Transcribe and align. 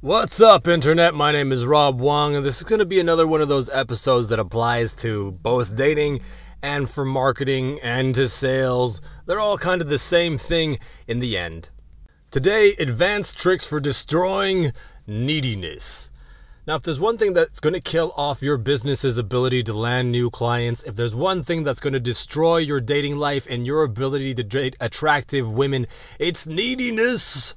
What's 0.00 0.40
up, 0.40 0.66
Internet? 0.66 1.14
My 1.14 1.30
name 1.30 1.52
is 1.52 1.64
Rob 1.64 2.00
Wong, 2.00 2.34
and 2.34 2.44
this 2.44 2.58
is 2.58 2.64
going 2.64 2.80
to 2.80 2.84
be 2.84 2.98
another 2.98 3.28
one 3.28 3.40
of 3.40 3.46
those 3.46 3.70
episodes 3.70 4.30
that 4.30 4.40
applies 4.40 4.92
to 4.94 5.30
both 5.30 5.76
dating 5.76 6.22
and 6.60 6.90
for 6.90 7.04
marketing 7.04 7.78
and 7.84 8.12
to 8.16 8.26
sales. 8.26 9.00
They're 9.26 9.38
all 9.38 9.58
kind 9.58 9.80
of 9.80 9.88
the 9.88 9.98
same 9.98 10.38
thing 10.38 10.78
in 11.06 11.20
the 11.20 11.38
end. 11.38 11.70
Today, 12.32 12.72
advanced 12.80 13.38
tricks 13.38 13.64
for 13.64 13.78
destroying 13.78 14.72
neediness. 15.06 16.10
Now, 16.70 16.76
if 16.76 16.84
there's 16.84 17.00
one 17.00 17.18
thing 17.18 17.32
that's 17.32 17.58
going 17.58 17.72
to 17.72 17.80
kill 17.80 18.12
off 18.16 18.42
your 18.42 18.56
business's 18.56 19.18
ability 19.18 19.64
to 19.64 19.72
land 19.72 20.12
new 20.12 20.30
clients, 20.30 20.84
if 20.84 20.94
there's 20.94 21.16
one 21.16 21.42
thing 21.42 21.64
that's 21.64 21.80
going 21.80 21.94
to 21.94 21.98
destroy 21.98 22.58
your 22.58 22.80
dating 22.80 23.16
life 23.16 23.44
and 23.50 23.66
your 23.66 23.82
ability 23.82 24.34
to 24.34 24.44
date 24.44 24.76
attractive 24.80 25.52
women, 25.52 25.86
it's 26.20 26.46
neediness. 26.46 27.56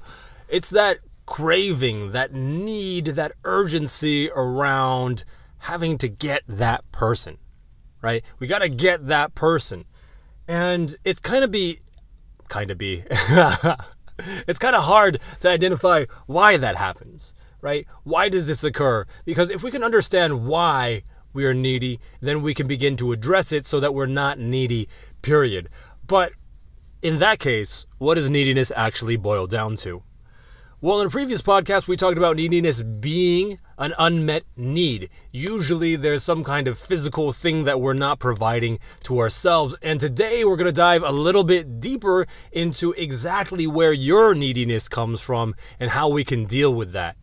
It's 0.49 0.71
that 0.71 0.97
craving, 1.27 2.13
that 2.13 2.33
need, 2.33 3.05
that 3.05 3.33
urgency 3.43 4.31
around 4.35 5.25
having 5.59 5.99
to 5.99 6.09
get 6.09 6.41
that 6.47 6.91
person, 6.91 7.37
right? 8.01 8.23
We 8.39 8.47
got 8.47 8.63
to 8.63 8.69
get 8.69 9.05
that 9.09 9.35
person. 9.35 9.85
And 10.47 10.95
it's 11.05 11.21
kind 11.21 11.43
of 11.43 11.51
be, 11.51 11.77
kind 12.49 12.71
of 12.71 12.79
be, 12.79 13.03
it's 14.47 14.57
kind 14.57 14.75
of 14.75 14.85
hard 14.85 15.19
to 15.41 15.51
identify 15.51 16.05
why 16.25 16.57
that 16.57 16.77
happens, 16.77 17.35
right? 17.63 17.87
Why 18.03 18.27
does 18.29 18.47
this 18.47 18.63
occur? 18.63 19.05
Because 19.25 19.49
if 19.49 19.63
we 19.63 19.71
can 19.71 19.83
understand 19.83 20.45
why 20.45 21.03
we 21.31 21.45
are 21.45 21.53
needy, 21.53 21.99
then 22.19 22.43
we 22.43 22.53
can 22.53 22.67
begin 22.67 22.97
to 22.97 23.13
address 23.13 23.51
it 23.51 23.65
so 23.65 23.79
that 23.79 23.93
we're 23.93 24.05
not 24.05 24.37
needy, 24.37 24.87
period. 25.21 25.69
But 26.05 26.33
in 27.01 27.17
that 27.19 27.39
case, 27.39 27.87
what 27.97 28.15
does 28.15 28.29
neediness 28.29 28.71
actually 28.75 29.15
boil 29.15 29.47
down 29.47 29.75
to? 29.77 30.03
Well, 30.81 30.99
in 30.99 31.07
a 31.07 31.09
previous 31.09 31.41
podcast, 31.41 31.87
we 31.87 31.95
talked 31.95 32.17
about 32.17 32.35
neediness 32.35 32.83
being 32.83 33.57
an 33.77 33.93
unmet 33.97 34.43
need. 34.57 35.07
Usually, 35.31 35.95
there's 35.95 36.23
some 36.23 36.43
kind 36.43 36.67
of 36.67 36.77
physical 36.77 37.31
thing 37.31 37.63
that 37.63 37.79
we're 37.79 37.93
not 37.93 38.19
providing 38.19 38.79
to 39.03 39.19
ourselves. 39.19 39.77
And 39.81 40.01
today, 40.01 40.43
we're 40.43 40.57
going 40.57 40.69
to 40.69 40.75
dive 40.75 41.03
a 41.03 41.13
little 41.13 41.45
bit 41.45 41.79
deeper 41.79 42.25
into 42.51 42.91
exactly 42.97 43.65
where 43.65 43.93
your 43.93 44.35
neediness 44.35 44.89
comes 44.89 45.23
from 45.23 45.55
and 45.79 45.91
how 45.91 46.09
we 46.09 46.25
can 46.25 46.43
deal 46.43 46.73
with 46.75 46.91
that. 46.91 47.15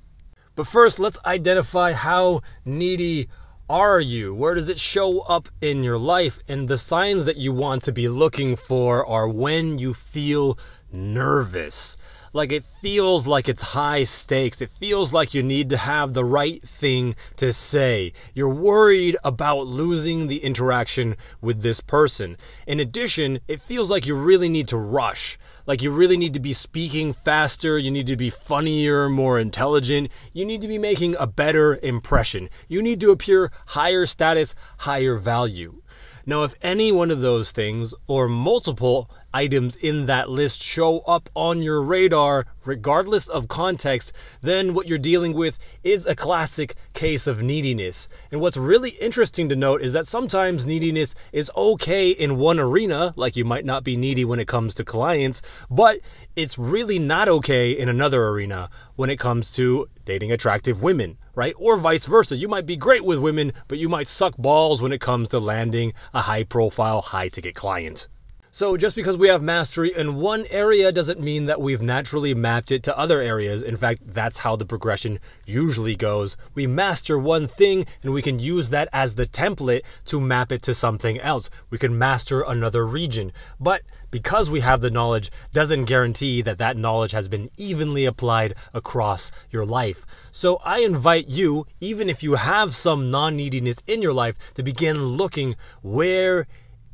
But 0.55 0.67
first, 0.67 1.01
let's 1.01 1.19
identify 1.25 1.93
how 1.93 2.41
needy 2.65 3.29
are 3.69 4.01
you? 4.01 4.35
Where 4.35 4.55
does 4.55 4.69
it 4.69 4.79
show 4.79 5.21
up 5.21 5.49
in 5.61 5.83
your 5.83 5.99
life? 5.99 6.41
And 6.49 6.69
the 6.69 6.77
signs 6.77 7.25
that 7.27 7.37
you 7.37 7.53
want 7.53 7.85
to 7.85 7.93
be 7.93 8.09
looking 8.09 8.57
for 8.57 9.07
are 9.07 9.29
when 9.29 9.79
you 9.79 9.95
feel 9.95 10.59
nervous 10.93 11.97
like 12.33 12.53
it 12.53 12.63
feels 12.63 13.27
like 13.27 13.49
it's 13.49 13.75
high 13.75 14.05
stakes. 14.05 14.63
It 14.63 14.71
feels 14.71 15.13
like 15.13 15.35
you 15.35 15.43
need 15.43 15.71
to 15.71 15.77
have 15.77 16.15
the 16.15 16.25
right 16.25 16.63
thing 16.63 17.15
to 17.37 17.53
say. 17.53 18.13
You're 18.35 18.55
worried 18.55 19.17
about 19.25 19.67
losing 19.67 20.27
the 20.27 20.45
interaction 20.45 21.17
with 21.41 21.63
this 21.63 21.81
person. 21.81 22.37
In 22.67 22.79
addition, 22.79 23.41
it 23.49 23.61
feels 23.61 23.91
like 23.91 24.07
you 24.07 24.17
really 24.17 24.49
need 24.49 24.69
to 24.69 24.77
rush. 24.77 25.39
Like 25.67 25.83
you 25.83 25.93
really 25.95 26.17
need 26.17 26.35
to 26.35 26.41
be 26.41 26.53
speaking 26.53 27.13
faster, 27.13 27.79
you 27.79 27.91
need 27.91 28.07
to 28.07 28.17
be 28.17 28.31
funnier, 28.31 29.09
more 29.09 29.39
intelligent, 29.39 30.11
you 30.33 30.45
need 30.45 30.63
to 30.63 30.69
be 30.69 30.79
making 30.79 31.17
a 31.19 31.27
better 31.27 31.79
impression. 31.83 32.49
You 32.69 32.83
need 32.83 33.01
to 33.01 33.11
appear 33.11 33.51
higher 33.69 34.07
status, 34.07 34.55
higher 34.79 35.17
value. 35.17 35.83
Now, 36.27 36.45
if 36.45 36.55
any 36.63 36.93
one 36.93 37.11
of 37.11 37.23
those 37.23 37.51
things 37.51 37.95
or 38.07 38.29
multiple 38.29 39.11
items 39.33 39.77
in 39.77 40.07
that 40.07 40.29
list 40.29 40.63
show 40.63 41.01
up 41.01 41.29
on 41.35 41.63
your 41.63 41.83
radar, 41.83 42.47
regardless 42.65 43.29
of 43.29 43.49
context, 43.49 44.13
then 44.43 44.75
what 44.75 44.89
you're 44.89 44.99
dealing 44.99 45.33
with 45.33 45.81
is 45.83 46.07
a 46.07 46.17
classic 46.17 46.75
case 46.93 47.27
of 47.27 47.43
neediness. 47.43 48.09
And 48.31 48.41
what's 48.41 48.57
really 48.57 48.93
interesting 49.01 49.49
to 49.49 49.57
note 49.57 49.81
is 49.81 49.93
that 49.93 50.07
sometimes 50.07 50.67
neediness 50.67 51.15
is 51.33 51.51
okay 51.57 52.11
in 52.11 52.39
one 52.39 52.59
arena, 52.59 53.13
like 53.17 53.37
you 53.37 53.45
might 53.45 53.65
not 53.65 53.85
be 53.85 53.97
needy 53.97 54.25
when 54.25 54.41
it 54.41 54.49
comes 54.49 54.75
to 54.77 54.85
clients, 54.85 55.67
but 55.71 55.99
it's 56.37 56.59
really 56.59 56.99
not 56.99 57.29
okay 57.29 57.73
in 57.73 57.89
another 57.89 58.29
arena 58.29 58.69
when 58.97 59.11
it 59.11 59.19
comes 59.19 59.55
to 59.55 59.87
dating 60.05 60.33
attractive 60.33 60.83
women, 60.83 61.17
right? 61.35 61.55
Or 61.57 61.79
vice 61.79 62.07
versa. 62.07 62.37
You 62.37 62.49
might 62.49 62.67
be 62.67 62.77
great 62.77 63.05
with 63.05 63.19
women, 63.19 63.53
but 63.69 63.79
you 63.79 63.89
might 63.89 64.09
suck 64.09 64.37
balls 64.37 64.83
when 64.83 64.93
it 64.93 65.01
comes 65.01 65.29
to 65.31 65.39
landing 65.39 65.93
a 66.13 66.23
high 66.23 66.45
profile, 66.45 67.01
high 67.01 67.29
ticket 67.29 67.55
client. 67.55 68.09
So, 68.53 68.77
just 68.77 68.97
because 68.97 69.17
we 69.17 69.29
have 69.29 69.45
mastery 69.45 69.93
in 69.97 70.17
one 70.17 70.45
area 70.51 70.91
doesn't 70.91 71.21
mean 71.21 71.45
that 71.45 71.61
we've 71.61 71.81
naturally 71.81 72.35
mapped 72.35 72.73
it 72.73 72.83
to 72.83 72.99
other 72.99 73.21
areas. 73.21 73.63
In 73.63 73.77
fact, 73.77 74.03
that's 74.05 74.41
how 74.41 74.57
the 74.57 74.67
progression 74.67 75.21
usually 75.47 75.95
goes. 75.95 76.37
We 76.53 76.67
master 76.67 77.17
one 77.17 77.47
thing 77.47 77.85
and 78.03 78.13
we 78.13 78.23
can 78.23 78.41
use 78.41 78.71
that 78.71 78.89
as 78.93 79.15
the 79.15 79.27
template 79.27 80.05
to 80.07 80.21
map 80.21 80.51
it 80.51 80.63
to 80.63 80.75
something 80.75 81.21
else. 81.21 81.49
We 81.71 81.79
can 81.79 81.97
master 81.97 82.41
another 82.41 82.85
region. 82.85 83.31
But 83.61 83.83
because 84.11 84.51
we 84.51 84.61
have 84.61 84.81
the 84.81 84.91
knowledge 84.91 85.31
doesn't 85.53 85.85
guarantee 85.85 86.43
that 86.43 86.59
that 86.59 86.77
knowledge 86.77 87.13
has 87.13 87.29
been 87.29 87.51
evenly 87.57 88.05
applied 88.05 88.55
across 88.75 89.31
your 89.51 89.65
life. 89.65 90.05
So 90.33 90.59
I 90.65 90.81
invite 90.81 91.29
you, 91.29 91.67
even 91.81 92.09
if 92.11 92.25
you 92.25 92.35
have 92.35 92.75
some 92.75 93.13
non 93.13 93.37
neediness 93.37 93.81
in 93.87 94.03
your 94.03 94.13
life, 94.13 94.53
to 94.55 94.65
begin 94.65 95.05
looking 95.05 95.55
where 95.83 96.49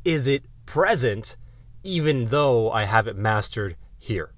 is 0.05 0.29
it 0.29 0.45
present 0.67 1.39
even 1.87 2.27
though 2.27 2.71
I 2.71 2.83
have 2.83 3.07
it 3.07 3.17
mastered 3.17 3.77
here. 3.99 4.33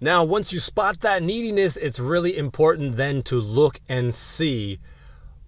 Now, 0.00 0.24
once 0.24 0.52
you 0.52 0.58
spot 0.58 1.00
that 1.00 1.22
neediness, 1.22 1.76
it's 1.76 1.98
really 1.98 2.36
important 2.36 2.96
then 2.96 3.22
to 3.22 3.36
look 3.36 3.80
and 3.88 4.14
see 4.14 4.78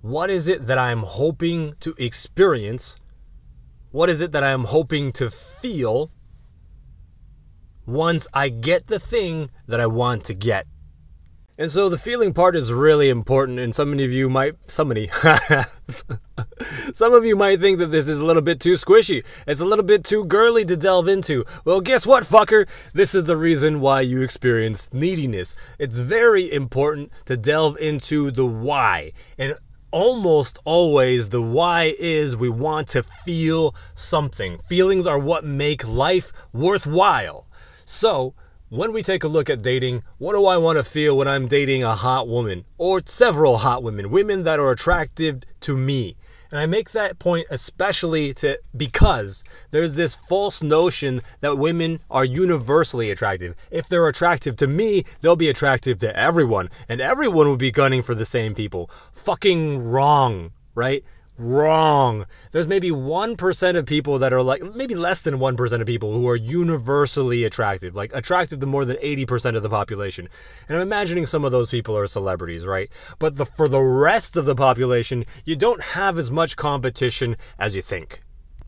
what 0.01 0.31
is 0.31 0.49
it 0.49 0.67
that 0.69 0.79
I'm 0.79 1.03
hoping 1.03 1.75
to 1.81 1.93
experience? 1.99 3.01
What 3.91 4.09
is 4.09 4.21
it 4.21 4.33
that 4.33 4.45
I'm 4.45 4.65
hoping 4.65 5.13
to 5.13 5.29
feel 5.29 6.11
once 7.85 8.29
I 8.33 8.49
get 8.49 8.87
the 8.87 8.99
thing 8.99 9.51
that 9.67 9.81
I 9.81 9.87
want 9.87 10.25
to 10.27 10.35
get? 10.35 10.67
And 11.61 11.69
so 11.69 11.89
the 11.89 11.99
feeling 11.99 12.33
part 12.33 12.55
is 12.55 12.73
really 12.73 13.09
important, 13.09 13.59
and 13.59 13.75
some 13.75 13.93
of 13.93 14.01
you 14.01 14.31
might, 14.31 14.55
some 14.71 14.93
of 14.93 15.01
you 17.25 17.35
might 17.35 17.59
think 17.59 17.81
that 17.81 17.91
this 17.91 18.09
is 18.09 18.21
a 18.21 18.25
little 18.25 18.43
bit 18.43 18.61
too 18.61 18.75
squishy. 18.75 19.25
It's 19.45 19.61
a 19.61 19.67
little 19.67 19.85
bit 19.85 20.05
too 20.05 20.25
girly 20.25 20.65
to 20.67 20.77
delve 20.77 21.09
into. 21.09 21.45
Well, 21.65 21.81
guess 21.81 22.07
what, 22.07 22.23
fucker? 22.23 22.69
This 22.93 23.13
is 23.13 23.25
the 23.25 23.37
reason 23.37 23.81
why 23.81 24.03
you 24.03 24.23
experience 24.23 24.95
neediness. 24.95 25.57
It's 25.81 25.99
very 25.99 26.49
important 26.53 27.11
to 27.25 27.37
delve 27.37 27.77
into 27.81 28.31
the 28.31 28.47
why. 28.47 29.11
And 29.37 29.55
almost 29.91 30.61
always 30.65 31.31
the 31.31 31.43
why 31.43 31.95
is 31.99 32.37
we 32.37 32.51
want 32.51 32.87
to 32.89 33.03
feel 33.03 33.75
something. 33.95 34.59
Feelings 34.59 35.09
are 35.09 35.19
what 35.19 35.45
make 35.45 35.89
life 35.89 36.31
worthwhile. 36.53 37.49
So, 37.85 38.35
when 38.71 38.93
we 38.93 39.03
take 39.03 39.25
a 39.25 39.29
look 39.29 39.49
at 39.49 39.63
dating, 39.63 40.03
what 40.19 40.35
do 40.35 40.45
I 40.47 40.59
want 40.59 40.77
to 40.79 40.85
feel 40.85 41.17
when 41.17 41.27
I'm 41.27 41.47
dating 41.47 41.83
a 41.83 41.95
hot 41.95 42.29
woman 42.29 42.65
or 42.77 43.01
several 43.05 43.59
hot 43.59 43.83
women, 43.83 44.11
women 44.11 44.43
that 44.43 44.61
are 44.61 44.71
attractive 44.71 45.43
to 45.61 45.77
me? 45.77 46.17
And 46.51 46.61
I 46.61 46.67
make 46.67 46.91
that 46.91 47.19
point 47.19 47.47
especially 47.51 48.33
to 48.35 48.59
because 48.77 49.45
there's 49.71 49.95
this 49.95 50.17
false 50.17 50.63
notion 50.63 51.21
that 51.41 51.59
women 51.59 52.01
are 52.11 52.25
universally 52.25 53.11
attractive. 53.11 53.55
If 53.71 53.89
they're 53.89 54.09
attractive 54.09 54.57
to 54.57 54.67
me, 54.67 55.05
they'll 55.21 55.37
be 55.37 55.51
attractive 55.51 55.99
to 55.99 56.15
everyone, 56.19 56.69
and 56.89 57.01
everyone 57.01 57.47
will 57.47 57.59
be 57.59 57.71
gunning 57.71 58.03
for 58.03 58.15
the 58.15 58.27
same 58.27 58.55
people. 58.55 58.89
Fucking 59.13 59.83
wrong, 59.83 60.53
right? 60.75 61.05
Wrong. 61.41 62.27
There's 62.51 62.67
maybe 62.67 62.91
1% 62.91 63.77
of 63.77 63.87
people 63.87 64.19
that 64.19 64.33
are 64.33 64.43
like, 64.43 64.61
maybe 64.75 64.97
less 64.97 65.23
than 65.23 65.35
1% 65.35 65.81
of 65.81 65.87
people 65.87 66.13
who 66.13 66.29
are 66.29 66.35
universally 66.35 67.45
attractive, 67.45 67.95
like 67.95 68.11
attractive 68.13 68.59
to 68.59 68.67
more 68.67 68.85
than 68.85 68.97
80% 68.97 69.55
of 69.55 69.63
the 69.63 69.71
population. 69.71 70.27
And 70.69 70.77
I'm 70.77 70.83
imagining 70.83 71.27
some 71.27 71.45
of 71.45 71.53
those 71.53 71.71
people 71.71 71.97
are 71.97 72.09
celebrities, 72.09 72.67
right? 72.67 72.91
But 73.21 73.37
the, 73.37 73.47
for 73.47 73.69
the 73.69 73.81
rest 73.81 74.37
of 74.37 74.47
the 74.47 74.57
population, 74.57 75.25
you 75.45 75.55
don't 75.55 75.83
have 75.83 76.19
as 76.19 76.29
much 76.29 76.57
competition 76.57 77.37
as 77.57 77.77
you 77.77 77.83
think. 77.83 78.25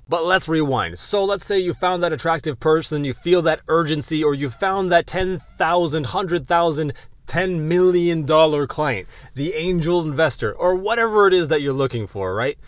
But 0.08 0.24
let's 0.24 0.48
rewind. 0.48 0.98
So 0.98 1.24
let's 1.24 1.44
say 1.44 1.60
you 1.60 1.72
found 1.72 2.02
that 2.02 2.12
attractive 2.12 2.58
person, 2.58 3.04
you 3.04 3.14
feel 3.14 3.42
that 3.42 3.60
urgency, 3.68 4.24
or 4.24 4.34
you 4.34 4.50
found 4.50 4.90
that 4.90 5.06
10,000, 5.06 6.02
100,000, 6.04 6.92
$10 7.30 7.60
million 7.60 8.26
client, 8.66 9.08
the 9.34 9.54
angel 9.54 10.02
investor, 10.02 10.52
or 10.52 10.74
whatever 10.74 11.26
it 11.26 11.32
is 11.32 11.48
that 11.48 11.62
you're 11.62 11.72
looking 11.72 12.06
for, 12.06 12.34
right? 12.34 12.58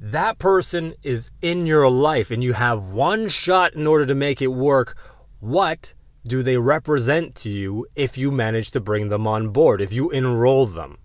That 0.00 0.38
person 0.38 0.94
is 1.02 1.30
in 1.40 1.66
your 1.66 1.88
life 1.88 2.32
and 2.32 2.42
you 2.42 2.54
have 2.54 2.90
one 2.90 3.28
shot 3.28 3.74
in 3.74 3.86
order 3.86 4.04
to 4.06 4.14
make 4.16 4.42
it 4.42 4.48
work. 4.48 4.98
What 5.38 5.94
do 6.26 6.42
they 6.42 6.56
represent 6.56 7.36
to 7.36 7.50
you 7.50 7.86
if 7.94 8.18
you 8.18 8.32
manage 8.32 8.72
to 8.72 8.80
bring 8.80 9.08
them 9.10 9.26
on 9.26 9.50
board, 9.50 9.80
if 9.80 9.92
you 9.92 10.10
enroll 10.10 10.66
them? 10.66 10.98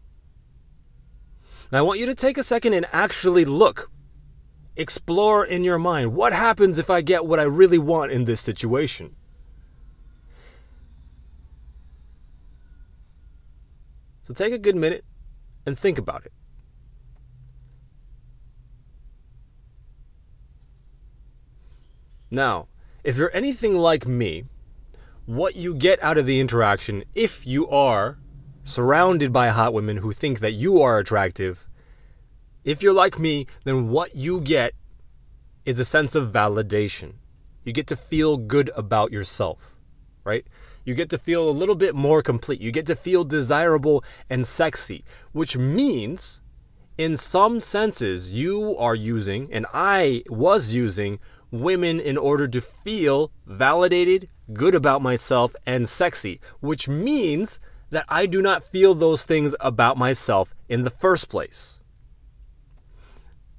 Now, 1.71 1.80
I 1.80 1.81
want 1.83 2.00
you 2.00 2.07
to 2.07 2.15
take 2.15 2.38
a 2.38 2.44
second 2.44 2.74
and 2.74 2.88
actually 2.92 3.45
look 3.45 3.92
Explore 4.77 5.44
in 5.44 5.63
your 5.63 5.80
mind 5.80 6.13
what 6.13 6.33
happens 6.33 6.77
if 6.77 6.92
I 6.92 7.01
get 7.01 7.25
what 7.25 7.39
I 7.39 7.44
really 7.44 7.80
want 7.80 8.12
in 8.12 8.25
this 8.25 8.39
situation? 8.39 9.15
So 14.27 14.33
take 14.33 14.51
a 14.51 14.57
good 14.57 14.75
minute 14.75 15.06
and 15.65 15.79
think 15.79 15.97
about 15.97 16.25
it. 16.25 16.33
Now, 22.29 22.68
if 23.06 23.15
you're 23.15 23.33
anything 23.33 23.75
like 23.75 24.06
me, 24.06 24.44
what 25.25 25.56
you 25.56 25.74
get 25.74 26.03
out 26.03 26.18
of 26.18 26.25
the 26.25 26.41
interaction, 26.41 27.06
if 27.15 27.47
you 27.47 27.69
are 27.69 28.19
surrounded 28.65 29.31
by 29.31 29.47
hot 29.47 29.74
women 29.74 29.95
who 29.95 30.12
think 30.12 30.41
that 30.41 30.51
you 30.51 30.81
are 30.81 30.97
attractive, 30.97 31.69
if 32.65 32.83
you're 32.83 32.91
like 32.91 33.18
me, 33.18 33.45
then 33.63 33.88
what 33.88 34.13
you 34.13 34.41
get 34.41 34.74
is 35.63 35.79
a 35.79 35.85
sense 35.85 36.15
of 36.15 36.33
validation. 36.33 37.13
You 37.63 37.71
get 37.71 37.88
to 37.88 37.95
feel 37.95 38.35
good 38.35 38.71
about 38.75 39.13
yourself, 39.13 39.79
right? 40.25 40.45
You 40.88 40.95
get 40.95 41.10
to 41.10 41.18
feel 41.18 41.50
a 41.50 41.51
little 41.51 41.75
bit 41.75 41.95
more 41.95 42.22
complete. 42.22 42.62
You 42.62 42.72
get 42.72 42.86
to 42.86 42.95
feel 42.95 43.25
desirable 43.25 44.06
and 44.30 44.48
sexy, 44.48 45.04
which 45.34 45.57
means, 45.57 46.42
in 46.98 47.18
some 47.18 47.60
senses, 47.60 48.31
you 48.31 48.74
are 48.80 48.95
using, 48.95 49.51
and 49.51 49.66
I 49.74 50.24
was 50.30 50.74
using, 50.74 51.19
women 51.51 52.00
in 52.00 52.18
order 52.18 52.48
to 52.48 52.62
feel 52.62 53.34
validated, 53.45 54.30
good 54.54 54.74
about 54.74 55.01
myself, 55.01 55.57
and 55.66 55.89
sexy, 55.89 56.39
which 56.62 56.88
means 56.88 57.60
that 57.89 58.06
I 58.07 58.25
do 58.25 58.42
not 58.42 58.63
feel 58.63 58.94
those 58.94 59.25
things 59.25 59.57
about 59.60 59.98
myself 59.98 60.56
in 60.69 60.84
the 60.84 60.89
first 60.89 61.30
place. 61.30 61.81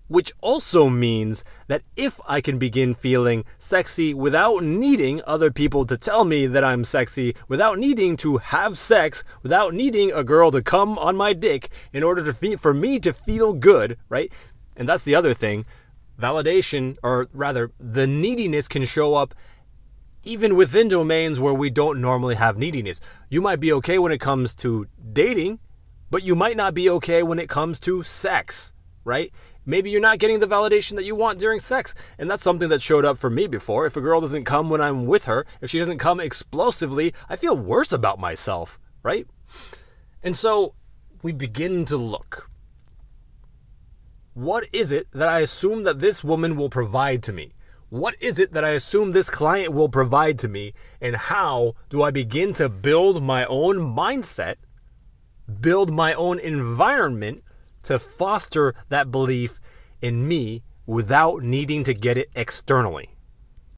Which 0.09 0.33
also 0.41 0.89
means 0.89 1.45
that 1.67 1.83
if 1.97 2.19
I 2.29 2.41
can 2.41 2.59
begin 2.59 2.95
feeling 2.95 3.45
sexy 3.59 4.15
without 4.15 4.63
needing 4.63 5.21
other 5.27 5.51
people 5.51 5.85
to 5.85 5.97
tell 5.97 6.25
me 6.25 6.47
that 6.47 6.65
I'm 6.65 6.85
sexy, 6.85 7.35
without 7.47 7.79
needing 7.79 8.17
to 8.19 8.39
have 8.39 8.79
sex, 8.79 9.23
without 9.43 9.75
needing 9.75 10.11
a 10.11 10.25
girl 10.25 10.51
to 10.51 10.63
come 10.63 10.99
on 10.99 11.17
my 11.17 11.35
dick 11.35 11.69
in 11.93 12.03
order 12.03 12.25
to 12.25 12.33
fe- 12.33 12.57
for 12.57 12.73
me 12.73 12.99
to 13.01 13.13
feel 13.13 13.53
good, 13.53 13.97
right? 14.09 14.33
And 14.77 14.89
that's 14.89 15.05
the 15.05 15.15
other 15.15 15.35
thing 15.35 15.65
validation, 16.19 16.97
or 17.03 17.29
rather, 17.33 17.71
the 17.79 18.07
neediness 18.07 18.69
can 18.69 18.85
show 18.85 19.15
up 19.15 19.35
even 20.25 20.57
within 20.57 20.89
domains 20.89 21.39
where 21.39 21.55
we 21.55 21.71
don't 21.71 22.01
normally 22.01 22.35
have 22.35 22.59
neediness. 22.59 23.01
You 23.29 23.41
might 23.41 23.61
be 23.61 23.73
okay 23.75 23.99
when 23.99 24.13
it 24.13 24.19
comes 24.19 24.57
to 24.57 24.87
dating, 25.13 25.61
but 26.11 26.25
you 26.25 26.35
might 26.35 26.57
not 26.57 26.75
be 26.75 26.91
okay 26.91 27.23
when 27.23 27.39
it 27.39 27.49
comes 27.49 27.79
to 27.81 28.03
sex, 28.03 28.73
right? 29.05 29.33
Maybe 29.69 29.91
you're 29.91 30.01
not 30.01 30.19
getting 30.19 30.39
the 30.39 30.47
validation 30.47 30.97
that 30.97 31.05
you 31.05 31.15
want 31.15 31.39
during 31.39 31.61
sex. 31.61 31.95
And 32.19 32.31
that's 32.31 32.43
something 32.43 32.71
that 32.71 32.81
showed 32.81 33.05
up 33.05 33.19
for 33.19 33.29
me 33.29 33.47
before. 33.47 33.85
If 33.85 33.99
a 33.99 34.01
girl 34.01 34.19
doesn't 34.19 34.45
come 34.45 34.71
when 34.71 34.81
I'm 34.81 35.05
with 35.05 35.27
her, 35.27 35.45
if 35.61 35.69
she 35.69 35.79
doesn't 35.79 35.99
come 35.99 36.21
explosively, 36.21 37.13
I 37.29 37.37
feel 37.37 37.55
worse 37.55 37.93
about 37.93 38.19
myself, 38.19 38.79
right? 39.03 39.27
And 40.23 40.35
so 40.35 40.75
we 41.23 41.33
begin 41.33 41.85
to 41.85 41.99
look. 41.99 42.51
What 44.33 44.65
is 44.73 44.91
it 44.91 45.07
that 45.13 45.29
I 45.29 45.41
assume 45.41 45.83
that 45.83 45.99
this 45.99 46.25
woman 46.25 46.57
will 46.57 46.71
provide 46.71 47.23
to 47.25 47.33
me? 47.35 47.53
What 47.91 48.15
is 48.23 48.39
it 48.39 48.53
that 48.53 48.65
I 48.65 48.71
assume 48.71 49.13
this 49.13 49.29
client 49.29 49.75
will 49.75 49.91
provide 49.91 50.39
to 50.39 50.49
me? 50.49 50.73
And 50.99 51.15
how 51.15 51.75
do 51.91 52.03
I 52.03 52.11
begin 52.11 52.55
to 52.55 52.71
build 52.71 53.23
my 53.23 53.45
own 53.45 53.77
mindset, 53.77 54.55
build 55.61 55.93
my 55.93 56.15
own 56.15 56.39
environment 56.39 57.43
to 57.89 57.99
foster 57.99 58.75
that 58.89 59.11
belief 59.11 59.61
in 60.01 60.27
me 60.27 60.63
without 60.87 61.43
needing 61.43 61.85
to 61.85 61.93
get 61.93 62.17
it 62.17 62.31
externally? 62.35 63.11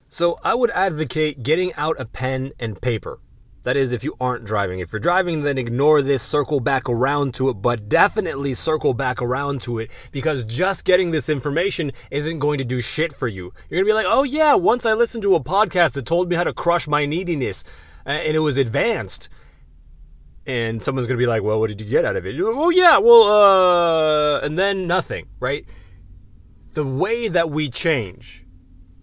So 0.09 0.37
I 0.45 0.55
would 0.55 0.71
advocate 0.71 1.43
getting 1.43 1.73
out 1.75 2.01
a 2.01 2.05
pen 2.05 2.53
and 2.59 2.81
paper. 2.81 3.21
That 3.63 3.77
is, 3.77 3.93
if 3.93 4.03
you 4.03 4.15
aren't 4.19 4.45
driving. 4.45 4.79
If 4.79 4.93
you're 4.93 5.01
driving, 5.01 5.43
then 5.43 5.59
ignore 5.59 6.01
this, 6.01 6.23
circle 6.23 6.61
back 6.61 6.89
around 6.89 7.35
to 7.35 7.51
it, 7.51 7.55
but 7.55 7.89
definitely 7.89 8.55
circle 8.55 8.95
back 8.95 9.21
around 9.21 9.61
to 9.63 9.79
it 9.79 9.91
because 10.13 10.47
just 10.47 10.87
getting 10.87 11.11
this 11.11 11.29
information 11.29 11.91
isn't 12.11 12.39
going 12.39 12.59
to 12.59 12.65
do 12.65 12.81
shit 12.81 13.13
for 13.13 13.29
you. 13.29 13.53
You're 13.69 13.83
going 13.83 13.87
to 13.87 13.91
be 13.91 13.95
like, 13.95 14.07
oh 14.09 14.23
yeah, 14.23 14.55
once 14.55 14.87
I 14.87 14.95
listened 14.95 15.23
to 15.25 15.35
a 15.35 15.45
podcast 15.45 15.93
that 15.93 16.07
told 16.07 16.31
me 16.31 16.37
how 16.37 16.45
to 16.45 16.55
crush 16.55 16.89
my 16.89 17.05
neediness 17.05 17.65
uh, 18.07 18.11
and 18.11 18.35
it 18.35 18.41
was 18.41 18.59
advanced. 18.59 19.29
And 20.51 20.83
someone's 20.83 21.07
to 21.07 21.17
be 21.17 21.29
like, 21.29 21.45
well, 21.45 21.61
what 21.61 21.69
did 21.69 21.81
you 21.81 21.87
get 21.89 22.05
out 22.05 22.17
of 22.17 22.27
it? 22.27 22.35
Oh 22.41 22.71
yeah, 22.71 22.99
well, 22.99 23.23
uh, 23.23 24.41
and 24.41 24.59
then 24.59 24.89
nothing, 24.89 25.29
right? 25.39 25.65
The 26.75 26.85
way 26.85 27.29
that 27.29 27.51
we 27.51 27.69
change 27.69 28.45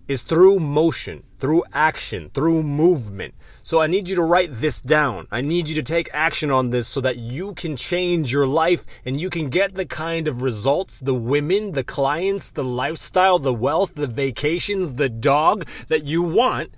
is 0.09 0.23
through 0.23 0.59
motion, 0.59 1.23
through 1.37 1.63
action, 1.71 2.27
through 2.33 2.63
movement. 2.63 3.33
So 3.63 3.79
I 3.79 3.87
need 3.87 4.09
you 4.09 4.15
to 4.17 4.23
write 4.23 4.49
this 4.51 4.81
down. 4.81 5.25
I 5.31 5.39
need 5.39 5.69
you 5.69 5.75
to 5.75 5.83
take 5.83 6.09
action 6.13 6.51
on 6.51 6.71
this 6.71 6.85
so 6.85 6.99
that 6.99 7.15
you 7.15 7.53
can 7.53 7.77
change 7.77 8.33
your 8.33 8.45
life 8.45 8.85
and 9.05 9.19
you 9.21 9.29
can 9.29 9.47
get 9.47 9.75
the 9.75 9.85
kind 9.85 10.27
of 10.27 10.41
results, 10.41 10.99
the 10.99 11.13
women, 11.13 11.71
the 11.71 11.83
clients, 11.85 12.51
the 12.51 12.63
lifestyle, 12.65 13.39
the 13.39 13.53
wealth, 13.53 13.95
the 13.95 14.07
vacations, 14.07 14.95
the 14.95 15.07
dog 15.07 15.65
that 15.87 16.03
you 16.03 16.23
want 16.23 16.71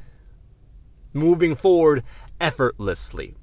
moving 1.11 1.55
forward 1.55 2.03
effortlessly. 2.39 3.33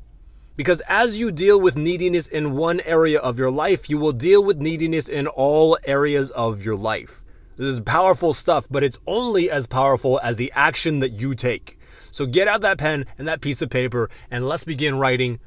Because 0.57 0.81
as 0.89 1.21
you 1.21 1.31
deal 1.31 1.61
with 1.61 1.77
neediness 1.77 2.29
in 2.29 2.57
one 2.57 2.81
area 2.87 3.19
of 3.19 3.39
your 3.39 3.51
life, 3.51 3.91
you 3.91 3.99
will 3.99 4.13
deal 4.13 4.43
with 4.43 4.57
neediness 4.57 5.09
in 5.09 5.27
all 5.27 5.77
areas 5.87 6.31
of 6.31 6.65
your 6.65 6.77
life. 6.77 7.23
This 7.57 7.67
is 7.67 7.81
powerful 7.81 8.33
stuff, 8.33 8.67
but 8.71 8.83
it's 8.83 8.99
only 9.07 9.51
as 9.51 9.67
powerful 9.67 10.19
as 10.23 10.37
the 10.37 10.53
action 10.55 11.01
that 11.01 11.11
you 11.11 11.35
take. 11.35 11.79
So 12.11 12.27
get 12.27 12.49
out 12.49 12.63
that 12.63 12.79
pen 12.79 13.05
and 13.19 13.29
that 13.29 13.41
piece 13.41 13.61
of 13.61 13.71
paper 13.71 14.09
and 14.31 14.49
let's 14.49 14.65
begin 14.65 14.99
writing 14.99 15.39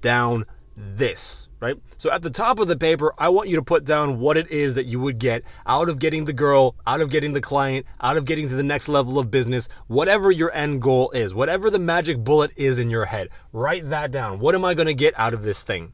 down 0.00 0.44
this, 0.84 1.48
right? 1.60 1.76
So 1.96 2.10
at 2.10 2.22
the 2.22 2.30
top 2.30 2.58
of 2.58 2.68
the 2.68 2.76
paper, 2.76 3.12
I 3.18 3.28
want 3.28 3.48
you 3.48 3.56
to 3.56 3.62
put 3.62 3.84
down 3.84 4.18
what 4.18 4.36
it 4.36 4.50
is 4.50 4.74
that 4.74 4.86
you 4.86 5.00
would 5.00 5.18
get 5.18 5.44
out 5.66 5.88
of 5.88 5.98
getting 5.98 6.24
the 6.24 6.32
girl, 6.32 6.76
out 6.86 7.00
of 7.00 7.10
getting 7.10 7.32
the 7.32 7.40
client, 7.40 7.86
out 8.00 8.16
of 8.16 8.24
getting 8.24 8.48
to 8.48 8.54
the 8.54 8.62
next 8.62 8.88
level 8.88 9.18
of 9.18 9.30
business, 9.30 9.68
whatever 9.86 10.30
your 10.30 10.52
end 10.52 10.82
goal 10.82 11.10
is, 11.10 11.34
whatever 11.34 11.70
the 11.70 11.78
magic 11.78 12.18
bullet 12.18 12.52
is 12.56 12.78
in 12.78 12.90
your 12.90 13.06
head. 13.06 13.28
Write 13.52 13.84
that 13.84 14.10
down. 14.10 14.38
What 14.38 14.54
am 14.54 14.64
I 14.64 14.74
going 14.74 14.88
to 14.88 14.94
get 14.94 15.18
out 15.18 15.34
of 15.34 15.42
this 15.42 15.62
thing? 15.62 15.92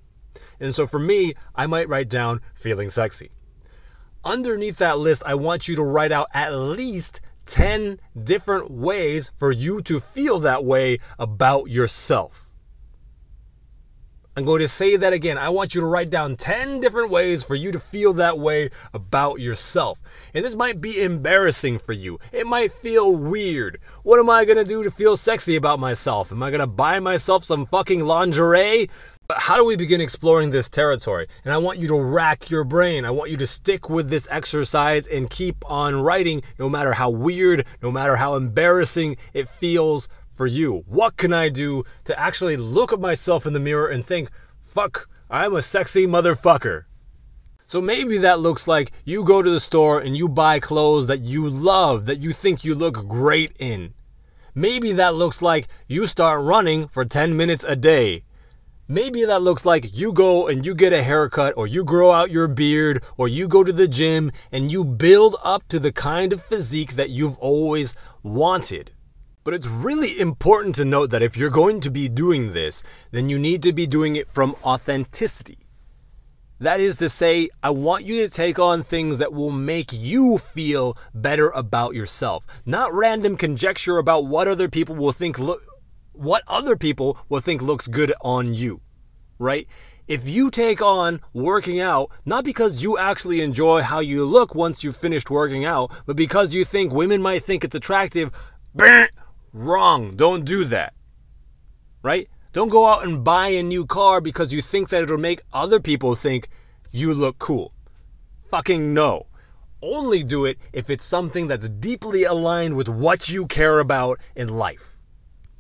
And 0.60 0.74
so 0.74 0.86
for 0.86 0.98
me, 0.98 1.34
I 1.54 1.66
might 1.66 1.88
write 1.88 2.08
down 2.08 2.40
feeling 2.54 2.88
sexy 2.88 3.30
underneath 4.26 4.78
that 4.78 4.98
list, 4.98 5.22
I 5.24 5.36
want 5.36 5.68
you 5.68 5.76
to 5.76 5.82
write 5.82 6.12
out 6.12 6.28
at 6.34 6.50
least 6.50 7.20
10 7.46 8.00
different 8.18 8.70
ways 8.70 9.30
for 9.38 9.52
you 9.52 9.80
to 9.82 10.00
feel 10.00 10.40
that 10.40 10.64
way 10.64 10.99
about 11.18 11.70
yourself. 11.70 12.45
I'm 14.38 14.45
going 14.45 14.61
to 14.61 14.69
say 14.69 14.97
that 14.97 15.14
again. 15.14 15.38
I 15.38 15.49
want 15.49 15.75
you 15.75 15.81
to 15.81 15.87
write 15.87 16.11
down 16.11 16.37
10 16.37 16.81
different 16.81 17.11
ways 17.11 17.43
for 17.43 17.55
you 17.55 17.73
to 17.73 17.81
feel 17.81 18.12
that 18.14 18.38
way 18.38 18.69
about 18.93 19.40
yourself. 19.40 20.02
And 20.35 20.45
this 20.45 20.55
might 20.55 20.78
be 20.78 21.02
embarrassing 21.02 21.78
for 21.78 21.95
you. 21.95 22.19
It 22.35 22.47
might 22.47 22.71
feel 22.71 23.16
weird. 23.16 23.78
What 24.02 24.21
am 24.21 24.28
I 24.28 24.45
going 24.45 24.59
to 24.59 24.64
do 24.64 24.85
to 24.85 24.90
feel 24.90 25.16
sexy 25.16 25.57
about 25.57 25.81
myself? 25.81 26.33
Am 26.33 26.43
I 26.43 26.50
going 26.50 26.61
to 26.61 26.66
buy 26.66 27.00
myself 27.00 27.45
some 27.45 27.64
fucking 27.64 28.05
lingerie? 28.05 28.90
But 29.26 29.38
how 29.40 29.57
do 29.57 29.64
we 29.64 29.75
begin 29.75 30.02
exploring 30.02 30.50
this 30.50 30.69
territory? 30.69 31.28
And 31.45 31.55
I 31.55 31.57
want 31.57 31.78
you 31.78 31.88
to 31.88 32.00
rack 32.00 32.50
your 32.50 32.62
brain. 32.62 33.07
I 33.07 33.11
want 33.12 33.31
you 33.31 33.38
to 33.38 33.47
stick 33.47 33.88
with 33.88 34.11
this 34.11 34.28
exercise 34.31 35.07
and 35.07 35.31
keep 35.31 35.57
on 35.69 36.02
writing 36.02 36.43
no 36.59 36.69
matter 36.69 36.93
how 36.93 37.09
weird, 37.09 37.66
no 37.83 37.90
matter 37.90 38.16
how 38.16 38.35
embarrassing 38.35 39.16
it 39.33 39.49
feels 39.49 40.09
for 40.37 40.47
you. 40.47 40.85
What 40.87 41.16
can 41.16 41.33
I 41.33 41.49
do 41.49 41.85
to 42.05 42.19
actually 42.19 42.57
look 42.57 42.93
at 42.93 43.00
myself 43.00 43.47
in 43.47 43.55
the 43.55 43.61
mirror 43.61 43.88
and 43.88 44.05
think, 44.05 44.31
fuck, 44.61 45.09
I'm 45.31 45.55
a 45.55 45.62
sexy 45.62 46.07
motherfucker? 46.07 46.85
So 47.66 47.81
maybe 47.81 48.19
that 48.19 48.38
looks 48.38 48.69
like 48.69 48.93
you 49.05 49.25
go 49.25 49.43
to 49.43 49.50
the 49.50 49.59
store 49.59 50.00
and 50.00 50.16
you 50.16 50.28
buy 50.28 50.61
clothes 50.61 51.09
that 51.09 51.21
you 51.21 51.49
love, 51.49 52.07
that 52.07 52.23
you 52.23 52.31
think 52.31 52.64
you 52.64 52.75
look 52.75 53.09
great 53.09 53.57
in. 53.59 53.95
Maybe 54.55 54.93
that 54.93 55.14
looks 55.14 55.43
like 55.43 55.66
you 55.87 56.07
start 56.07 56.45
running 56.45 56.87
for 56.87 57.05
10 57.05 57.37
minutes 57.37 57.64
a 57.64 57.75
day. 57.75 58.23
Maybe 58.88 59.25
that 59.25 59.43
looks 59.43 59.66
like 59.66 59.99
you 59.99 60.12
go 60.12 60.47
and 60.47 60.64
you 60.64 60.76
get 60.76 60.93
a 60.93 61.02
haircut, 61.02 61.55
or 61.57 61.66
you 61.66 61.85
grow 61.85 62.12
out 62.12 62.31
your 62.31 62.47
beard, 62.47 63.02
or 63.16 63.26
you 63.26 63.49
go 63.49 63.64
to 63.64 63.73
the 63.73 63.88
gym 63.88 64.31
and 64.52 64.71
you 64.71 64.85
build 64.85 65.35
up 65.45 65.66
to 65.69 65.81
the 65.81 65.93
kind 65.93 66.33
of 66.33 66.40
physique 66.40 66.93
that 66.93 67.11
you've 67.11 67.37
always 67.38 67.97
wanted. 68.23 68.93
But 69.46 69.54
it's 69.54 69.68
really 69.68 70.18
important 70.18 70.74
to 70.74 70.84
note 70.84 71.10
that 71.10 71.22
if 71.22 71.36
you're 71.36 71.50
going 71.50 71.78
to 71.82 71.90
be 71.90 72.08
doing 72.08 72.52
this, 72.52 72.82
then 73.12 73.28
you 73.28 73.38
need 73.38 73.62
to 73.62 73.72
be 73.72 73.86
doing 73.86 74.16
it 74.16 74.26
from 74.26 74.56
authenticity. 74.64 75.58
That 76.58 76.80
is 76.80 76.96
to 76.96 77.08
say, 77.08 77.50
I 77.62 77.70
want 77.70 78.04
you 78.04 78.26
to 78.26 78.28
take 78.28 78.58
on 78.58 78.82
things 78.82 79.18
that 79.18 79.32
will 79.32 79.52
make 79.52 79.90
you 79.92 80.38
feel 80.38 80.98
better 81.14 81.50
about 81.50 81.94
yourself, 81.94 82.44
not 82.66 82.92
random 82.92 83.36
conjecture 83.36 83.98
about 83.98 84.26
what 84.26 84.48
other 84.48 84.68
people 84.68 84.96
will 84.96 85.12
think 85.12 85.38
look 85.38 85.60
what 86.12 86.42
other 86.48 86.76
people 86.76 87.16
will 87.28 87.38
think 87.38 87.62
looks 87.62 87.86
good 87.86 88.12
on 88.22 88.52
you, 88.52 88.80
right? 89.38 89.68
If 90.08 90.28
you 90.28 90.50
take 90.50 90.82
on 90.82 91.20
working 91.32 91.78
out, 91.78 92.10
not 92.24 92.42
because 92.42 92.82
you 92.82 92.98
actually 92.98 93.42
enjoy 93.42 93.82
how 93.82 94.00
you 94.00 94.24
look 94.24 94.56
once 94.56 94.82
you've 94.82 94.96
finished 94.96 95.30
working 95.30 95.64
out, 95.64 96.02
but 96.04 96.16
because 96.16 96.52
you 96.52 96.64
think 96.64 96.92
women 96.92 97.22
might 97.22 97.44
think 97.44 97.62
it's 97.62 97.76
attractive, 97.76 98.32
wrong. 99.56 100.10
Don't 100.10 100.44
do 100.44 100.64
that. 100.64 100.94
Right? 102.02 102.28
Don't 102.52 102.68
go 102.68 102.86
out 102.86 103.04
and 103.04 103.25
buy 103.25 103.48
a 103.48 103.62
new 103.62 103.84
car 103.86 104.20
because 104.20 104.52
you 104.52 104.62
think 104.62 104.90
that 104.90 105.02
it'll 105.02 105.18
make 105.18 105.42
other 105.52 105.80
people 105.80 106.14
think 106.14 106.48
you 106.90 107.12
look 107.12 107.38
cool. 107.38 107.72
Fucking 108.36 108.94
no. 108.94 109.26
Only 109.82 110.22
do 110.22 110.44
it 110.44 110.58
if 110.72 110.88
it's 110.88 111.04
something 111.04 111.48
that's 111.48 111.68
deeply 111.68 112.25
aligned 112.25 112.76
with 112.76 112.88
what 112.88 113.28
you 113.28 113.46
care 113.46 113.78
about 113.78 114.18
in 114.34 114.48
life. 114.48 115.04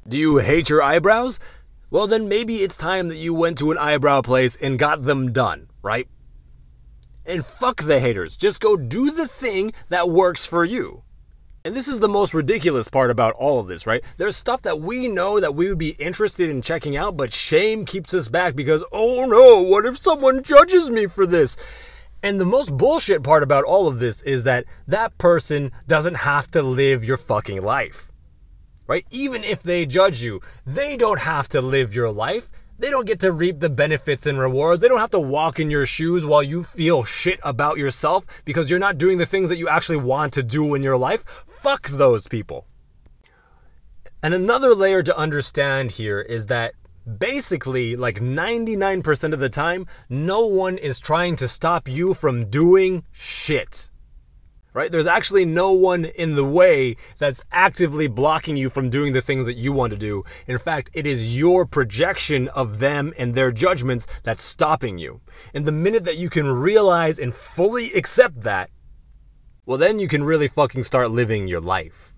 Do 0.08 0.16
you 0.16 0.38
hate 0.38 0.70
your 0.70 0.82
eyebrows? 0.82 1.38
Well, 1.90 2.06
then 2.06 2.28
maybe 2.28 2.56
it's 2.56 2.76
time 2.76 3.08
that 3.08 3.16
you 3.16 3.34
went 3.34 3.58
to 3.58 3.70
an 3.70 3.78
eyebrow 3.78 4.22
place 4.22 4.56
and 4.56 4.78
got 4.78 5.02
them 5.02 5.32
done, 5.32 5.68
right? 5.82 6.08
And 7.24 7.44
fuck 7.44 7.82
the 7.82 8.00
haters. 8.00 8.36
Just 8.36 8.60
go 8.60 8.76
do 8.76 9.10
the 9.10 9.26
thing 9.26 9.72
that 9.88 10.08
works 10.08 10.46
for 10.46 10.64
you. 10.64 11.02
And 11.66 11.74
this 11.74 11.88
is 11.88 11.98
the 11.98 12.08
most 12.08 12.32
ridiculous 12.32 12.86
part 12.86 13.10
about 13.10 13.34
all 13.40 13.58
of 13.58 13.66
this, 13.66 13.88
right? 13.88 14.00
There's 14.18 14.36
stuff 14.36 14.62
that 14.62 14.78
we 14.78 15.08
know 15.08 15.40
that 15.40 15.56
we 15.56 15.68
would 15.68 15.80
be 15.80 15.96
interested 15.98 16.48
in 16.48 16.62
checking 16.62 16.96
out, 16.96 17.16
but 17.16 17.32
shame 17.32 17.84
keeps 17.84 18.14
us 18.14 18.28
back 18.28 18.54
because, 18.54 18.84
oh 18.92 19.24
no, 19.24 19.62
what 19.68 19.84
if 19.84 19.96
someone 19.96 20.44
judges 20.44 20.88
me 20.90 21.06
for 21.06 21.26
this? 21.26 22.06
And 22.22 22.40
the 22.40 22.44
most 22.44 22.76
bullshit 22.76 23.24
part 23.24 23.42
about 23.42 23.64
all 23.64 23.88
of 23.88 23.98
this 23.98 24.22
is 24.22 24.44
that 24.44 24.66
that 24.86 25.18
person 25.18 25.72
doesn't 25.88 26.18
have 26.18 26.46
to 26.52 26.62
live 26.62 27.04
your 27.04 27.16
fucking 27.16 27.60
life 27.60 28.12
right? 28.88 29.04
Even 29.10 29.42
if 29.42 29.64
they 29.64 29.84
judge 29.84 30.22
you, 30.22 30.40
they 30.64 30.96
don't 30.96 31.18
have 31.18 31.48
to 31.48 31.60
live 31.60 31.92
your 31.92 32.12
life. 32.12 32.52
They 32.78 32.90
don't 32.90 33.06
get 33.06 33.20
to 33.20 33.32
reap 33.32 33.60
the 33.60 33.70
benefits 33.70 34.26
and 34.26 34.38
rewards. 34.38 34.80
They 34.80 34.88
don't 34.88 35.00
have 35.00 35.10
to 35.10 35.20
walk 35.20 35.58
in 35.58 35.70
your 35.70 35.86
shoes 35.86 36.26
while 36.26 36.42
you 36.42 36.62
feel 36.62 37.04
shit 37.04 37.40
about 37.42 37.78
yourself 37.78 38.44
because 38.44 38.70
you're 38.70 38.78
not 38.78 38.98
doing 38.98 39.18
the 39.18 39.26
things 39.26 39.48
that 39.48 39.56
you 39.56 39.68
actually 39.68 39.98
want 39.98 40.34
to 40.34 40.42
do 40.42 40.74
in 40.74 40.82
your 40.82 40.96
life. 40.96 41.24
Fuck 41.24 41.88
those 41.88 42.28
people. 42.28 42.66
And 44.22 44.34
another 44.34 44.74
layer 44.74 45.02
to 45.02 45.16
understand 45.16 45.92
here 45.92 46.20
is 46.20 46.46
that 46.46 46.74
basically, 47.18 47.96
like 47.96 48.16
99% 48.16 49.32
of 49.32 49.40
the 49.40 49.48
time, 49.48 49.86
no 50.10 50.46
one 50.46 50.76
is 50.76 51.00
trying 51.00 51.36
to 51.36 51.48
stop 51.48 51.88
you 51.88 52.12
from 52.12 52.50
doing 52.50 53.04
shit 53.12 53.90
right? 54.76 54.92
There's 54.92 55.06
actually 55.06 55.46
no 55.46 55.72
one 55.72 56.04
in 56.04 56.34
the 56.34 56.44
way 56.44 56.96
that's 57.18 57.42
actively 57.50 58.08
blocking 58.08 58.58
you 58.58 58.68
from 58.68 58.90
doing 58.90 59.14
the 59.14 59.22
things 59.22 59.46
that 59.46 59.54
you 59.54 59.72
want 59.72 59.94
to 59.94 59.98
do. 59.98 60.22
In 60.46 60.58
fact, 60.58 60.90
it 60.92 61.06
is 61.06 61.40
your 61.40 61.64
projection 61.64 62.48
of 62.48 62.78
them 62.78 63.14
and 63.18 63.32
their 63.32 63.50
judgments 63.50 64.20
that's 64.20 64.44
stopping 64.44 64.98
you. 64.98 65.22
And 65.54 65.64
the 65.64 65.72
minute 65.72 66.04
that 66.04 66.18
you 66.18 66.28
can 66.28 66.46
realize 66.46 67.18
and 67.18 67.32
fully 67.32 67.86
accept 67.96 68.42
that, 68.42 68.68
well, 69.64 69.78
then 69.78 69.98
you 69.98 70.08
can 70.08 70.22
really 70.22 70.46
fucking 70.46 70.82
start 70.82 71.10
living 71.10 71.48
your 71.48 71.62
life. 71.62 72.15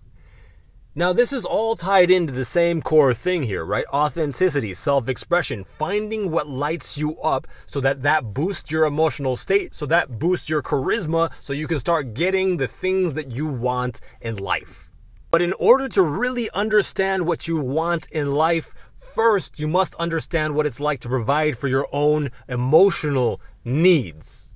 Now, 0.99 1.13
this 1.13 1.33
is 1.33 1.45
all 1.45 1.77
tied 1.77 2.11
into 2.11 2.33
the 2.33 2.45
same 2.45 2.83
core 2.83 3.15
thing 3.15 3.45
here, 3.45 3.65
right? 3.65 3.85
Authenticity, 3.93 4.75
self 4.75 5.09
expression, 5.09 5.63
finding 5.63 6.33
what 6.33 6.49
lights 6.49 6.99
you 6.99 7.17
up 7.19 7.47
so 7.67 7.81
that 7.83 8.03
that 8.03 8.35
boosts 8.35 8.73
your 8.73 8.85
emotional 8.85 9.37
state, 9.37 9.77
so 9.77 9.87
that 9.87 10.19
boosts 10.19 10.51
your 10.51 10.61
charisma, 10.61 11.33
so 11.41 11.53
you 11.53 11.69
can 11.69 11.79
start 11.79 12.15
getting 12.15 12.57
the 12.57 12.67
things 12.67 13.15
that 13.15 13.31
you 13.31 13.47
want 13.47 14.01
in 14.23 14.39
life. 14.39 14.91
But 15.31 15.41
in 15.41 15.53
order 15.61 15.87
to 15.87 16.03
really 16.03 16.51
understand 16.53 17.29
what 17.29 17.47
you 17.47 17.61
want 17.61 18.09
in 18.11 18.33
life, 18.33 18.75
first 18.97 19.61
you 19.61 19.69
must 19.69 19.95
understand 20.01 20.57
what 20.57 20.67
it's 20.67 20.81
like 20.81 20.99
to 21.01 21.09
provide 21.09 21.57
for 21.57 21.69
your 21.69 21.87
own 21.93 22.31
emotional 22.49 23.41
needs. 23.65 24.51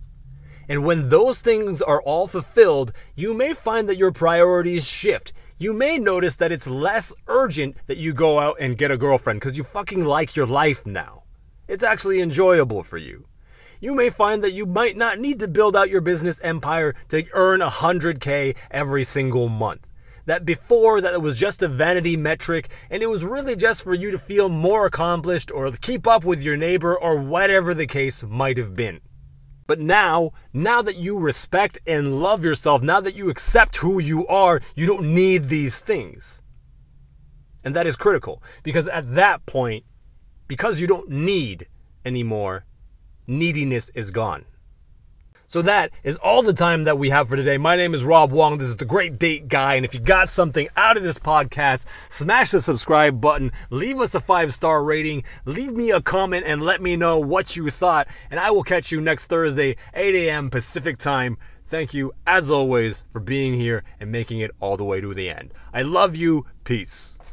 And 0.68 0.84
when 0.84 1.08
those 1.08 1.40
things 1.40 1.80
are 1.80 2.02
all 2.02 2.26
fulfilled, 2.26 2.90
you 3.14 3.32
may 3.32 3.54
find 3.54 3.88
that 3.88 3.98
your 3.98 4.10
priorities 4.10 4.90
shift 4.90 5.32
you 5.62 5.72
may 5.72 5.96
notice 5.96 6.36
that 6.36 6.50
it's 6.50 6.68
less 6.68 7.14
urgent 7.28 7.86
that 7.86 7.96
you 7.96 8.12
go 8.12 8.40
out 8.40 8.56
and 8.60 8.76
get 8.76 8.90
a 8.90 8.98
girlfriend 8.98 9.38
because 9.38 9.56
you 9.56 9.62
fucking 9.62 10.04
like 10.04 10.34
your 10.34 10.46
life 10.46 10.84
now. 10.84 11.22
It's 11.68 11.84
actually 11.84 12.20
enjoyable 12.20 12.82
for 12.82 12.98
you. 12.98 13.26
You 13.80 13.94
may 13.94 14.10
find 14.10 14.42
that 14.42 14.52
you 14.52 14.66
might 14.66 14.96
not 14.96 15.20
need 15.20 15.38
to 15.40 15.48
build 15.48 15.76
out 15.76 15.88
your 15.88 16.00
business 16.00 16.40
empire 16.40 16.94
to 17.10 17.22
earn 17.32 17.60
100k 17.60 18.68
every 18.72 19.04
single 19.04 19.48
month. 19.48 19.88
That 20.26 20.44
before 20.44 21.00
that 21.00 21.14
it 21.14 21.22
was 21.22 21.38
just 21.38 21.62
a 21.62 21.68
vanity 21.68 22.16
metric 22.16 22.68
and 22.90 23.00
it 23.00 23.08
was 23.08 23.24
really 23.24 23.54
just 23.54 23.84
for 23.84 23.94
you 23.94 24.10
to 24.10 24.18
feel 24.18 24.48
more 24.48 24.86
accomplished 24.86 25.52
or 25.52 25.70
keep 25.70 26.08
up 26.08 26.24
with 26.24 26.44
your 26.44 26.56
neighbor 26.56 26.96
or 26.96 27.20
whatever 27.20 27.72
the 27.72 27.86
case 27.86 28.24
might 28.24 28.58
have 28.58 28.74
been. 28.74 29.00
But 29.66 29.78
now, 29.78 30.32
now 30.52 30.82
that 30.82 30.96
you 30.96 31.18
respect 31.18 31.78
and 31.86 32.20
love 32.20 32.44
yourself, 32.44 32.82
now 32.82 33.00
that 33.00 33.16
you 33.16 33.30
accept 33.30 33.76
who 33.76 34.00
you 34.00 34.26
are, 34.26 34.60
you 34.74 34.86
don't 34.86 35.14
need 35.14 35.44
these 35.44 35.80
things. 35.80 36.42
And 37.64 37.74
that 37.74 37.86
is 37.86 37.96
critical 37.96 38.42
because 38.62 38.88
at 38.88 39.14
that 39.14 39.46
point, 39.46 39.84
because 40.48 40.80
you 40.80 40.86
don't 40.86 41.08
need 41.08 41.66
anymore, 42.04 42.64
neediness 43.26 43.90
is 43.90 44.10
gone. 44.10 44.44
So 45.52 45.60
that 45.60 45.90
is 46.02 46.16
all 46.16 46.42
the 46.42 46.54
time 46.54 46.84
that 46.84 46.96
we 46.96 47.10
have 47.10 47.28
for 47.28 47.36
today. 47.36 47.58
My 47.58 47.76
name 47.76 47.92
is 47.92 48.06
Rob 48.06 48.32
Wong. 48.32 48.56
This 48.56 48.68
is 48.68 48.76
the 48.76 48.86
Great 48.86 49.18
Date 49.18 49.48
Guy. 49.48 49.74
And 49.74 49.84
if 49.84 49.92
you 49.92 50.00
got 50.00 50.30
something 50.30 50.66
out 50.78 50.96
of 50.96 51.02
this 51.02 51.18
podcast, 51.18 51.86
smash 52.10 52.52
the 52.52 52.62
subscribe 52.62 53.20
button, 53.20 53.50
leave 53.68 53.98
us 53.98 54.14
a 54.14 54.20
five 54.20 54.50
star 54.50 54.82
rating, 54.82 55.24
leave 55.44 55.72
me 55.72 55.90
a 55.90 56.00
comment, 56.00 56.44
and 56.46 56.62
let 56.62 56.80
me 56.80 56.96
know 56.96 57.18
what 57.18 57.54
you 57.54 57.68
thought. 57.68 58.08
And 58.30 58.40
I 58.40 58.50
will 58.50 58.62
catch 58.62 58.90
you 58.90 59.02
next 59.02 59.26
Thursday, 59.26 59.76
8 59.92 60.14
a.m. 60.26 60.48
Pacific 60.48 60.96
time. 60.96 61.36
Thank 61.66 61.92
you, 61.92 62.12
as 62.26 62.50
always, 62.50 63.02
for 63.02 63.20
being 63.20 63.52
here 63.52 63.84
and 64.00 64.10
making 64.10 64.40
it 64.40 64.52
all 64.58 64.78
the 64.78 64.84
way 64.84 65.02
to 65.02 65.12
the 65.12 65.28
end. 65.28 65.50
I 65.74 65.82
love 65.82 66.16
you. 66.16 66.46
Peace. 66.64 67.31